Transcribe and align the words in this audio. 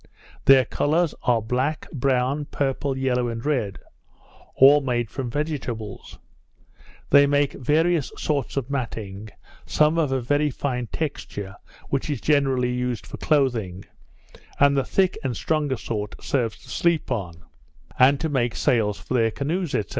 Their 0.45 0.65
colours 0.65 1.13
are 1.25 1.43
black, 1.43 1.85
brown, 1.91 2.45
purple, 2.45 2.97
yellow, 2.97 3.27
and 3.27 3.45
red; 3.45 3.77
all 4.55 4.81
made 4.81 5.11
from 5.11 5.29
vegetables. 5.29 6.17
They 7.11 7.27
make 7.27 7.53
various 7.53 8.11
sorts 8.17 8.57
of 8.57 8.67
matting; 8.71 9.29
some 9.67 9.99
of 9.99 10.11
a 10.11 10.19
very 10.19 10.49
fine 10.49 10.87
texture, 10.87 11.55
which 11.89 12.09
is 12.09 12.19
generally 12.19 12.73
used 12.73 13.05
for 13.05 13.17
clothing; 13.17 13.85
and 14.59 14.75
the 14.75 14.83
thick 14.85 15.19
and 15.23 15.37
stronger 15.37 15.77
sort 15.77 16.15
serves 16.19 16.57
to 16.63 16.69
sleep 16.71 17.11
on, 17.11 17.35
and 17.99 18.19
to 18.21 18.27
make 18.27 18.55
sails 18.55 18.97
for 18.99 19.13
their 19.13 19.29
canoes, 19.29 19.73
&c. 19.73 19.81